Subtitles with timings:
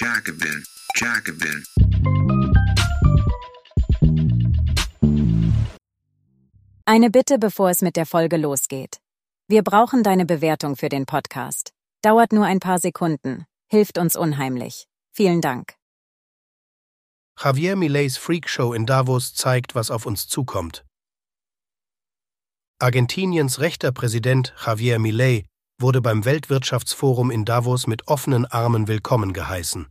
[0.00, 1.64] Jacobin, Jacobin.
[6.84, 8.98] Eine Bitte, bevor es mit der Folge losgeht.
[9.48, 11.72] Wir brauchen deine Bewertung für den Podcast.
[12.02, 14.86] Dauert nur ein paar Sekunden, hilft uns unheimlich.
[15.10, 15.74] Vielen Dank.
[17.36, 20.84] Javier Mileys Freakshow in Davos zeigt, was auf uns zukommt.
[22.78, 25.44] Argentiniens rechter Präsident Javier Milei
[25.80, 29.86] wurde beim Weltwirtschaftsforum in Davos mit offenen Armen willkommen geheißen.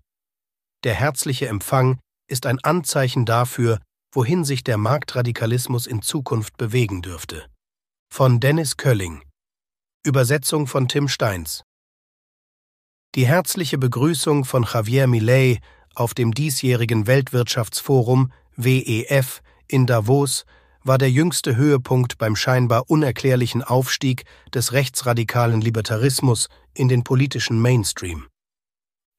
[0.84, 3.80] Der herzliche Empfang ist ein Anzeichen dafür,
[4.14, 7.46] wohin sich der Marktradikalismus in Zukunft bewegen dürfte.
[8.14, 9.24] Von Dennis Kölling.
[10.06, 11.64] Übersetzung von Tim Steins.
[13.16, 15.60] Die herzliche Begrüßung von Javier Milei
[15.96, 20.46] auf dem diesjährigen Weltwirtschaftsforum WEF in Davos
[20.88, 24.24] war der jüngste Höhepunkt beim scheinbar unerklärlichen Aufstieg
[24.54, 28.28] des rechtsradikalen Libertarismus in den politischen Mainstream.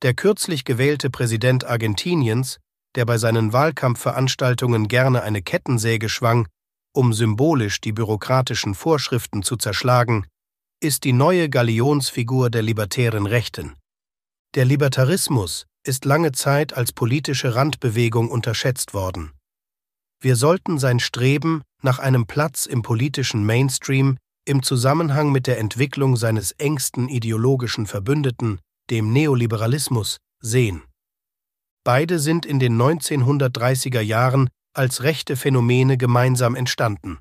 [0.02, 2.58] Der kürzlich gewählte Präsident Argentiniens,
[2.94, 6.48] der bei seinen Wahlkampfveranstaltungen gerne eine Kettensäge schwang,
[6.94, 10.27] um symbolisch die bürokratischen Vorschriften zu zerschlagen,
[10.80, 13.74] ist die neue Galionsfigur der libertären Rechten.
[14.55, 19.33] Der Libertarismus ist lange Zeit als politische Randbewegung unterschätzt worden.
[20.20, 26.16] Wir sollten sein Streben nach einem Platz im politischen Mainstream im Zusammenhang mit der Entwicklung
[26.16, 28.58] seines engsten ideologischen Verbündeten,
[28.91, 30.83] dem Neoliberalismus, sehen.
[31.84, 37.19] Beide sind in den 1930er Jahren als rechte Phänomene gemeinsam entstanden.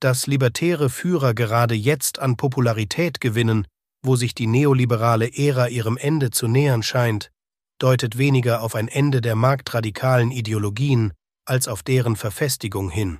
[0.00, 3.66] Dass libertäre Führer gerade jetzt an Popularität gewinnen,
[4.02, 7.30] wo sich die neoliberale Ära ihrem Ende zu nähern scheint,
[7.78, 11.12] deutet weniger auf ein Ende der marktradikalen Ideologien
[11.50, 13.18] als auf deren Verfestigung hin.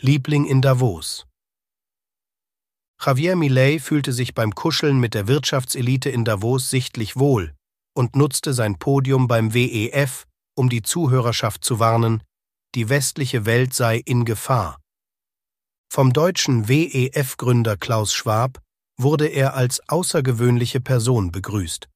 [0.00, 1.26] Liebling in Davos
[3.00, 7.54] Javier Milei fühlte sich beim Kuscheln mit der Wirtschaftselite in Davos sichtlich wohl
[7.94, 10.24] und nutzte sein Podium beim WEF,
[10.56, 12.22] um die Zuhörerschaft zu warnen,
[12.74, 14.80] die westliche Welt sei in Gefahr.
[15.92, 18.60] Vom deutschen WEF-Gründer Klaus Schwab
[18.98, 21.88] wurde er als außergewöhnliche Person begrüßt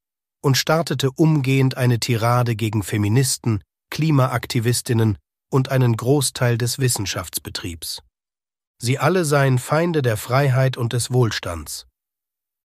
[0.43, 3.63] und startete umgehend eine Tirade gegen Feministen,
[3.93, 5.19] Klimaaktivistinnen
[5.51, 8.03] und einen Großteil des Wissenschaftsbetriebs.
[8.79, 11.87] Sie alle seien Feinde der Freiheit und des Wohlstands.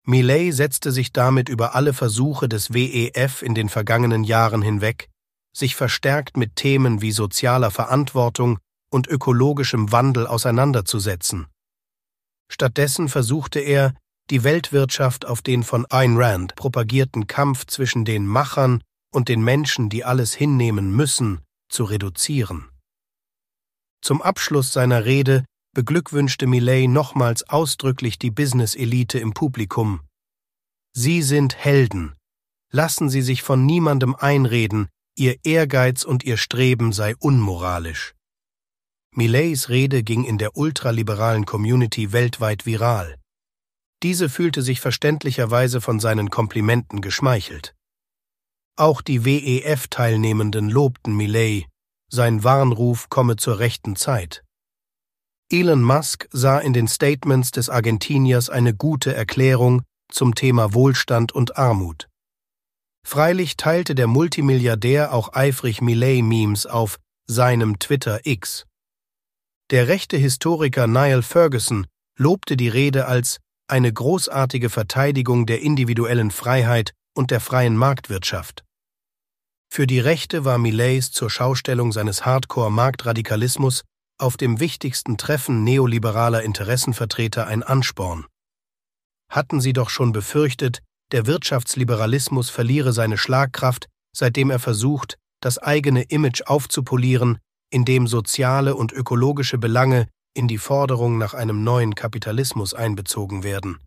[0.05, 5.09] Millet setzte sich damit über alle Versuche des WEF in den vergangenen Jahren hinweg,
[5.51, 8.59] sich verstärkt mit Themen wie sozialer Verantwortung
[8.91, 11.47] und ökologischem Wandel auseinanderzusetzen.
[12.51, 13.95] Stattdessen versuchte er,
[14.29, 18.83] die Weltwirtschaft auf den von Ayn Rand propagierten Kampf zwischen den Machern
[19.15, 22.69] und den Menschen, die alles hinnehmen müssen, zu reduzieren.
[24.01, 30.01] Zum Abschluss seiner Rede beglückwünschte Millet nochmals ausdrücklich die Business-Elite im Publikum.
[30.93, 32.15] Sie sind Helden.
[32.71, 38.13] Lassen Sie sich von niemandem einreden, Ihr Ehrgeiz und Ihr Streben sei unmoralisch.
[39.11, 43.17] Millets Rede ging in der ultraliberalen Community weltweit viral.
[44.03, 47.74] Diese fühlte sich verständlicherweise von seinen Komplimenten geschmeichelt.
[48.77, 51.65] Auch die WEF-Teilnehmenden lobten Millet,
[52.11, 54.43] sein Warnruf komme zur rechten Zeit.
[55.49, 61.57] Elon Musk sah in den Statements des Argentiniers eine gute Erklärung zum Thema Wohlstand und
[61.57, 62.09] Armut.
[63.07, 66.97] Freilich teilte der Multimilliardär auch eifrig Millet-Memes auf
[67.27, 68.65] seinem Twitter X.
[69.69, 71.87] Der rechte Historiker Niall Ferguson
[72.17, 78.63] lobte die Rede als eine großartige Verteidigung der individuellen Freiheit und der freien Marktwirtschaft.
[79.71, 83.83] Für die Rechte war Millets zur Schaustellung seines Hardcore-Marktradikalismus
[84.17, 88.25] auf dem wichtigsten Treffen neoliberaler Interessenvertreter ein Ansporn.
[89.29, 90.81] Hatten sie doch schon befürchtet,
[91.11, 97.39] der Wirtschaftsliberalismus verliere seine Schlagkraft, seitdem er versucht, das eigene Image aufzupolieren,
[97.69, 103.79] indem soziale und ökologische Belange in die Forderung nach einem neuen Kapitalismus einbezogen werden.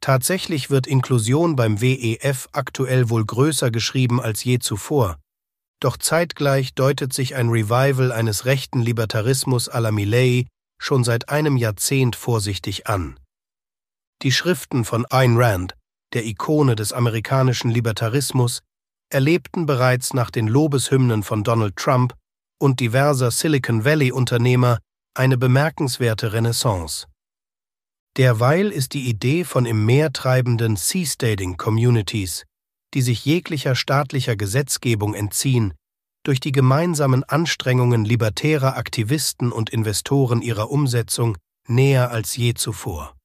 [0.00, 5.18] Tatsächlich wird Inklusion beim WEF aktuell wohl größer geschrieben als je zuvor,
[5.80, 10.46] doch zeitgleich deutet sich ein Revival eines rechten Libertarismus à la Milley
[10.80, 13.18] schon seit einem Jahrzehnt vorsichtig an.
[14.22, 15.74] Die Schriften von Ayn Rand,
[16.14, 18.60] der Ikone des amerikanischen Libertarismus,
[19.10, 22.14] erlebten bereits nach den Lobeshymnen von Donald Trump
[22.58, 24.78] und diverser Silicon Valley-Unternehmer
[25.14, 27.06] eine bemerkenswerte Renaissance.
[28.16, 32.44] Derweil ist die Idee von im Meer treibenden Seasteading Communities,
[32.94, 35.74] die sich jeglicher staatlicher Gesetzgebung entziehen,
[36.24, 43.16] durch die gemeinsamen Anstrengungen libertärer Aktivisten und Investoren ihrer Umsetzung näher als je zuvor.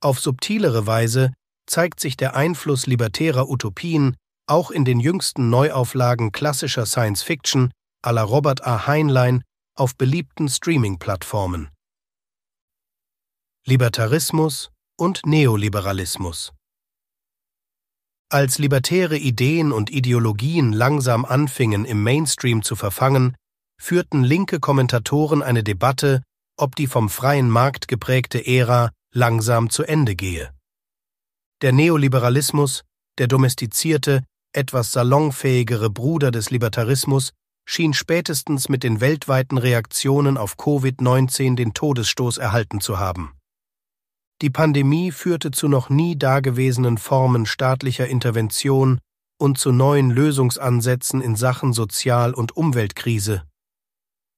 [0.00, 1.32] Auf subtilere Weise
[1.66, 4.16] zeigt sich der Einfluss libertärer Utopien
[4.46, 7.72] auch in den jüngsten Neuauflagen klassischer Science Fiction
[8.02, 8.86] à la Robert A.
[8.86, 9.42] Heinlein
[9.74, 11.68] auf beliebten Streaming-Plattformen.
[13.68, 16.54] Libertarismus und Neoliberalismus
[18.30, 23.36] Als libertäre Ideen und Ideologien langsam anfingen, im Mainstream zu verfangen,
[23.78, 26.22] führten linke Kommentatoren eine Debatte,
[26.56, 30.50] ob die vom freien Markt geprägte Ära langsam zu Ende gehe.
[31.60, 32.84] Der Neoliberalismus,
[33.18, 34.24] der domestizierte,
[34.54, 37.32] etwas salonfähigere Bruder des Libertarismus,
[37.68, 43.37] schien spätestens mit den weltweiten Reaktionen auf Covid-19 den Todesstoß erhalten zu haben.
[44.40, 49.00] Die Pandemie führte zu noch nie dagewesenen Formen staatlicher Intervention
[49.40, 53.42] und zu neuen Lösungsansätzen in Sachen Sozial- und Umweltkrise.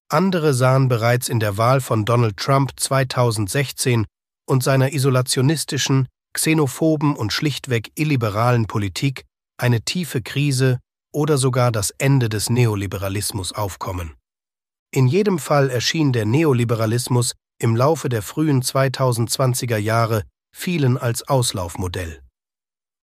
[0.08, 4.06] Andere sahen bereits in der Wahl von Donald Trump 2016
[4.46, 9.24] und seiner isolationistischen, xenophoben und schlichtweg illiberalen Politik
[9.58, 10.78] eine tiefe Krise
[11.12, 14.14] oder sogar das Ende des Neoliberalismus aufkommen.
[14.92, 22.20] In jedem Fall erschien der Neoliberalismus im Laufe der frühen 2020er Jahre vielen als Auslaufmodell.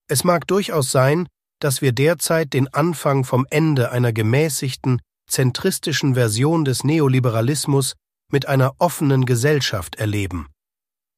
[0.08, 1.26] Es mag durchaus sein,
[1.60, 7.94] dass wir derzeit den Anfang vom Ende einer gemäßigten, zentristischen Version des Neoliberalismus
[8.30, 10.48] mit einer offenen Gesellschaft erleben.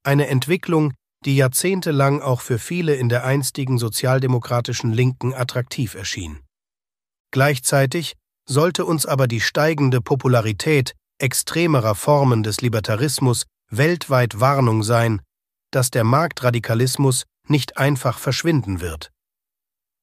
[0.03, 0.93] Eine Entwicklung,
[1.25, 6.39] die jahrzehntelang auch für viele in der einstigen sozialdemokratischen Linken attraktiv erschien.
[7.31, 8.13] Gleichzeitig
[8.47, 15.21] sollte uns aber die steigende Popularität extremerer Formen des Libertarismus weltweit Warnung sein,
[15.71, 19.11] dass der Marktradikalismus nicht einfach verschwinden wird.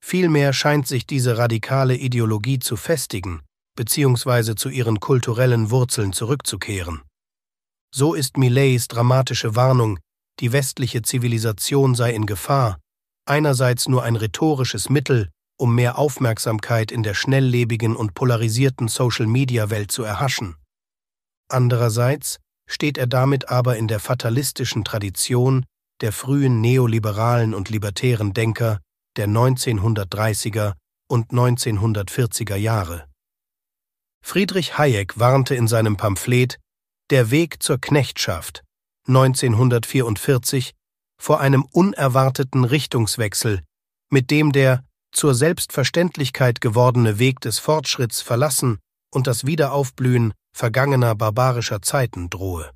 [0.03, 3.41] Vielmehr scheint sich diese radikale Ideologie zu festigen
[3.77, 4.55] bzw.
[4.55, 7.03] zu ihren kulturellen Wurzeln zurückzukehren.
[7.95, 9.99] So ist Millets dramatische Warnung,
[10.41, 12.79] die westliche Zivilisation sei in Gefahr,
[13.25, 20.03] einerseits nur ein rhetorisches Mittel, um mehr Aufmerksamkeit in der schnelllebigen und polarisierten Social-Media-Welt zu
[20.03, 20.57] erhaschen.
[21.55, 25.65] Andererseits steht er damit aber in der fatalistischen Tradition
[26.01, 28.81] der frühen neoliberalen und libertären Denker
[29.17, 30.73] der 1930er
[31.09, 33.07] und 1940er Jahre.
[34.21, 36.59] Friedrich Hayek warnte in seinem Pamphlet
[37.11, 38.65] Der Weg zur Knechtschaft
[39.07, 40.73] 1944
[41.23, 43.63] vor einem unerwarteten Richtungswechsel,
[44.11, 48.81] mit dem der zur Selbstverständlichkeit gewordene Weg des Fortschritts verlassen
[49.15, 52.71] und das Wiederaufblühen vergangener barbarischer Zeiten drohe.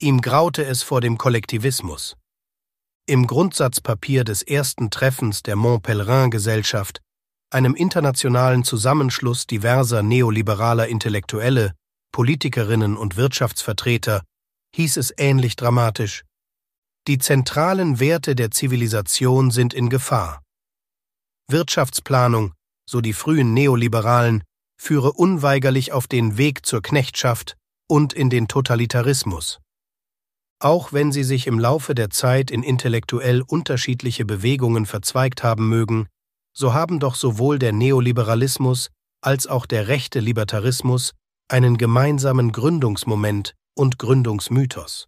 [0.00, 2.16] Ihm graute es vor dem Kollektivismus.
[3.06, 7.00] Im Grundsatzpapier des ersten Treffens der Mont Pelerin Gesellschaft,
[7.50, 11.74] einem internationalen Zusammenschluss diverser neoliberaler Intellektuelle,
[12.12, 14.22] Politikerinnen und Wirtschaftsvertreter,
[14.74, 16.24] hieß es ähnlich dramatisch
[17.08, 20.40] Die zentralen Werte der Zivilisation sind in Gefahr.
[21.48, 22.54] Wirtschaftsplanung,
[22.88, 24.44] so die frühen Neoliberalen,
[24.82, 27.56] führe unweigerlich auf den Weg zur Knechtschaft
[27.88, 29.60] und in den Totalitarismus.
[30.58, 36.08] Auch wenn sie sich im Laufe der Zeit in intellektuell unterschiedliche Bewegungen verzweigt haben mögen,
[36.52, 38.90] so haben doch sowohl der Neoliberalismus
[39.20, 41.12] als auch der rechte Libertarismus
[41.48, 45.06] einen gemeinsamen Gründungsmoment und Gründungsmythos.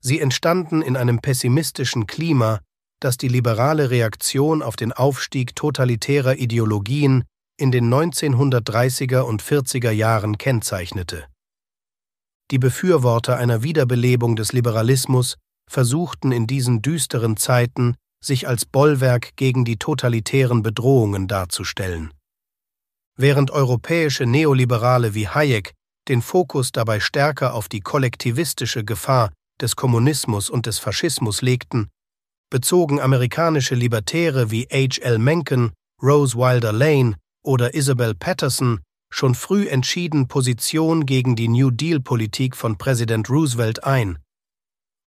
[0.00, 2.60] Sie entstanden in einem pessimistischen Klima,
[3.00, 7.24] das die liberale Reaktion auf den Aufstieg totalitärer Ideologien
[7.58, 11.26] in den 1930er und 40er Jahren kennzeichnete.
[12.50, 15.36] Die Befürworter einer Wiederbelebung des Liberalismus
[15.68, 22.12] versuchten in diesen düsteren Zeiten, sich als Bollwerk gegen die totalitären Bedrohungen darzustellen.
[23.16, 25.72] Während europäische Neoliberale wie Hayek
[26.08, 31.88] den Fokus dabei stärker auf die kollektivistische Gefahr des Kommunismus und des Faschismus legten,
[32.50, 35.00] bezogen amerikanische Libertäre wie H.
[35.02, 35.18] L.
[35.18, 37.16] Mencken, Rose Wilder Lane
[37.46, 44.18] oder Isabel Patterson schon früh entschieden Position gegen die New Deal-Politik von Präsident Roosevelt ein.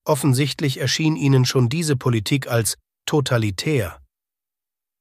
[0.05, 2.77] Offensichtlich erschien ihnen schon diese Politik als
[3.07, 3.99] totalitär.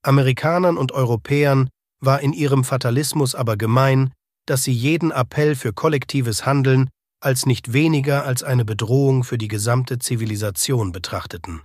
[0.03, 1.69] Amerikanern und Europäern
[2.01, 4.13] war in ihrem Fatalismus aber gemein,
[4.47, 6.89] dass sie jeden Appell für kollektives Handeln
[7.21, 11.63] als nicht weniger als eine Bedrohung für die gesamte Zivilisation betrachteten.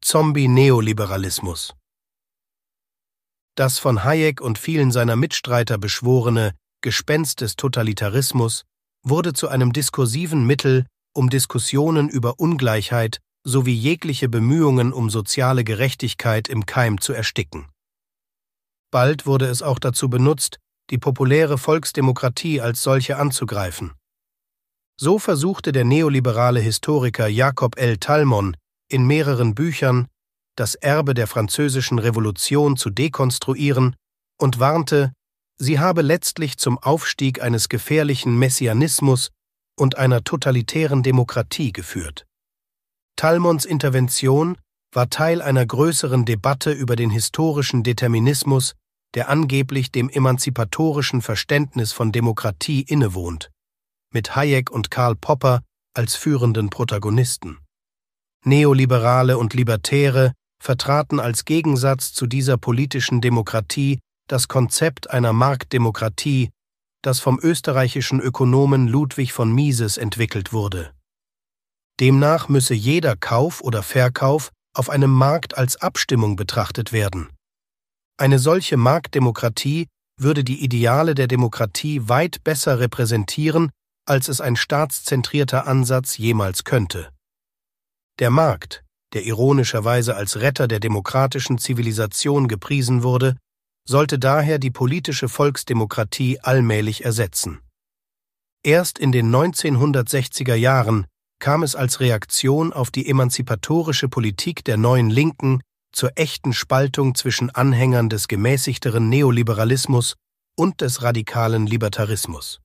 [0.00, 1.74] Zombie-Neoliberalismus
[3.54, 8.64] das von Hayek und vielen seiner Mitstreiter beschworene Gespenst des Totalitarismus
[9.04, 16.48] wurde zu einem diskursiven Mittel, um Diskussionen über Ungleichheit sowie jegliche Bemühungen um soziale Gerechtigkeit
[16.48, 17.66] im Keim zu ersticken.
[18.90, 20.58] Bald wurde es auch dazu benutzt,
[20.90, 23.92] die populäre Volksdemokratie als solche anzugreifen.
[25.00, 27.96] So versuchte der neoliberale Historiker Jakob L.
[27.96, 28.56] Talmon
[28.88, 30.06] in mehreren Büchern
[30.56, 33.96] das Erbe der französischen Revolution zu dekonstruieren
[34.38, 35.12] und warnte,
[35.58, 39.30] sie habe letztlich zum Aufstieg eines gefährlichen Messianismus
[39.78, 42.26] und einer totalitären Demokratie geführt.
[43.16, 44.58] Talmonds Intervention
[44.92, 48.74] war Teil einer größeren Debatte über den historischen Determinismus,
[49.14, 53.50] der angeblich dem emanzipatorischen Verständnis von Demokratie innewohnt,
[54.12, 55.62] mit Hayek und Karl Popper
[55.94, 57.58] als führenden Protagonisten.
[58.44, 66.50] Neoliberale und Libertäre vertraten als Gegensatz zu dieser politischen Demokratie das Konzept einer Marktdemokratie,
[67.02, 70.92] das vom österreichischen Ökonomen Ludwig von Mises entwickelt wurde.
[71.98, 77.28] Demnach müsse jeder Kauf oder Verkauf auf einem Markt als Abstimmung betrachtet werden.
[78.16, 83.70] Eine solche Marktdemokratie würde die Ideale der Demokratie weit besser repräsentieren,
[84.06, 87.10] als es ein staatszentrierter Ansatz jemals könnte.
[88.20, 88.81] Der Markt,
[89.12, 93.36] der ironischerweise als Retter der demokratischen Zivilisation gepriesen wurde,
[93.86, 97.60] sollte daher die politische Volksdemokratie allmählich ersetzen.
[98.64, 101.06] Erst in den 1960er Jahren
[101.40, 105.60] kam es als Reaktion auf die emanzipatorische Politik der neuen Linken
[105.92, 110.14] zur echten Spaltung zwischen Anhängern des gemäßigteren Neoliberalismus
[110.56, 112.60] und des radikalen Libertarismus.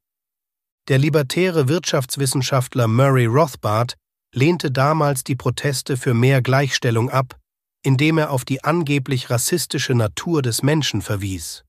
[0.88, 3.96] Der libertäre Wirtschaftswissenschaftler Murray Rothbard
[4.34, 7.40] lehnte damals die Proteste für mehr Gleichstellung ab,
[7.84, 11.64] indem er auf die angeblich rassistische Natur des Menschen verwies.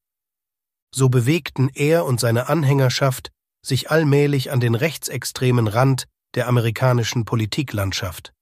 [0.94, 3.30] So bewegten er und seine Anhängerschaft
[3.64, 8.32] sich allmählich an den rechtsextremen Rand der amerikanischen Politiklandschaft.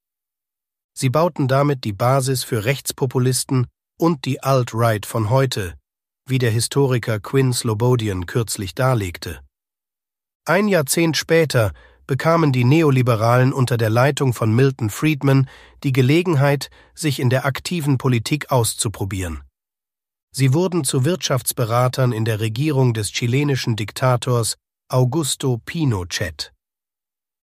[0.95, 3.67] Sie bauten damit die Basis für Rechtspopulisten
[3.99, 5.75] und die Alt-Right von heute,
[6.27, 9.41] wie der Historiker Quinn Slobodian kürzlich darlegte.
[10.45, 11.73] Ein Jahrzehnt später
[12.07, 15.49] bekamen die Neoliberalen unter der Leitung von Milton Friedman
[15.83, 19.43] die Gelegenheit, sich in der aktiven Politik auszuprobieren.
[20.33, 24.57] Sie wurden zu Wirtschaftsberatern in der Regierung des chilenischen Diktators
[24.89, 26.53] Augusto Pinochet.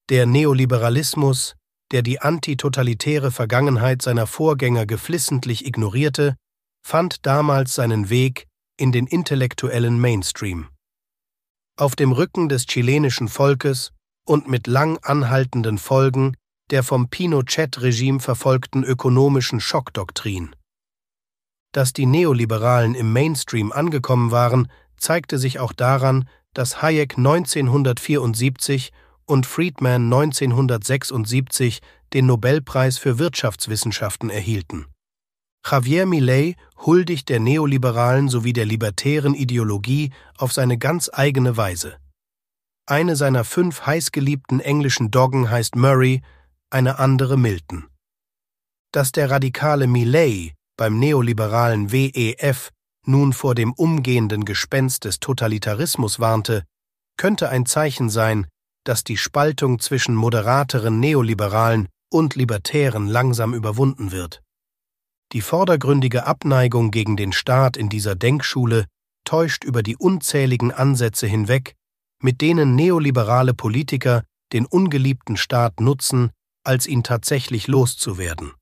[0.09, 1.55] Der Neoliberalismus,
[1.93, 6.37] der die antitotalitäre Vergangenheit seiner Vorgänger geflissentlich ignorierte,
[6.85, 10.69] fand damals seinen Weg in den intellektuellen Mainstream.
[11.76, 13.93] Auf dem Rücken des chilenischen Volkes
[14.25, 16.37] und mit lang anhaltenden Folgen
[16.71, 20.55] der vom Pinochet-Regime verfolgten ökonomischen Schockdoktrin.
[21.73, 28.93] Dass die Neoliberalen im Mainstream angekommen waren, zeigte sich auch daran, dass Hayek 1974
[29.25, 31.81] und Friedman 1976
[32.12, 34.87] den Nobelpreis für Wirtschaftswissenschaften erhielten.
[35.65, 41.99] Javier Milei huldigt der neoliberalen sowie der libertären Ideologie auf seine ganz eigene Weise.
[42.90, 46.23] Eine seiner fünf heißgeliebten englischen Doggen heißt Murray,
[46.70, 47.87] eine andere Milton.
[48.90, 52.70] Dass der radikale Millet beim neoliberalen WEF
[53.06, 56.64] nun vor dem umgehenden Gespenst des Totalitarismus warnte,
[57.16, 58.49] könnte ein Zeichen sein,
[58.82, 64.42] dass die Spaltung zwischen moderateren Neoliberalen und Libertären langsam überwunden wird.
[65.30, 68.87] Die vordergründige Abneigung gegen den Staat in dieser Denkschule
[69.25, 71.76] täuscht über die unzähligen Ansätze hinweg,
[72.23, 76.31] mit denen neoliberale Politiker den ungeliebten Staat nutzen,
[76.65, 78.53] als ihn tatsächlich loszuwerden.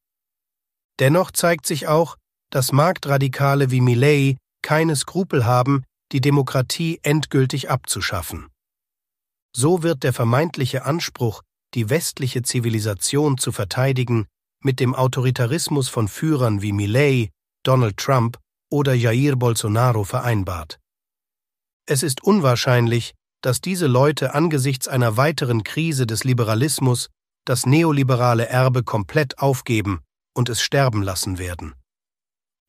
[0.99, 2.17] Dennoch zeigt sich auch,
[2.51, 8.49] dass Marktradikale wie Milley keine Skrupel haben, die Demokratie endgültig abzuschaffen.
[9.55, 11.43] So wird der vermeintliche Anspruch,
[11.75, 14.27] die westliche Zivilisation zu verteidigen,
[14.63, 17.31] mit dem Autoritarismus von Führern wie Milley,
[17.65, 18.39] Donald Trump
[18.71, 20.79] oder Jair Bolsonaro vereinbart.
[21.87, 27.09] Es ist unwahrscheinlich, dass diese Leute angesichts einer weiteren Krise des Liberalismus
[27.45, 30.01] das neoliberale Erbe komplett aufgeben
[30.35, 31.75] und es sterben lassen werden.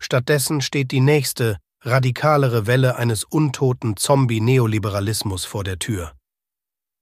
[0.01, 6.13] Stattdessen steht die nächste, radikalere Welle eines untoten Zombie-Neoliberalismus vor der Tür.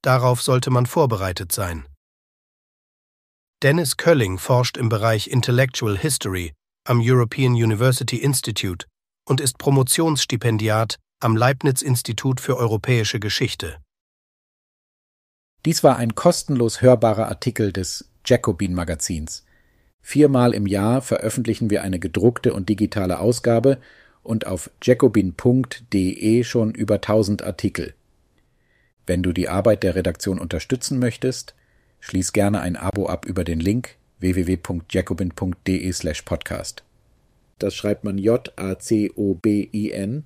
[0.03, 1.88] Darauf sollte man vorbereitet sein.
[3.63, 6.53] Dennis Kölling forscht im Bereich Intellectual History
[6.88, 8.86] am European University Institute
[9.27, 13.77] und ist Promotionsstipendiat am Leibniz-Institut für europäische Geschichte.
[15.65, 19.43] Dies war ein kostenlos hörbarer Artikel des Jacobin Magazins.
[20.00, 23.79] Viermal im Jahr veröffentlichen wir eine gedruckte und digitale Ausgabe
[24.21, 27.95] und auf jacobin.de schon über 1000 Artikel.
[29.07, 31.55] Wenn du die Arbeit der Redaktion unterstützen möchtest,
[32.00, 36.83] schließ gerne ein Abo ab über den Link www.jacobin.de/podcast.
[37.57, 40.25] Das schreibt man J-A-C-O-B-I-N,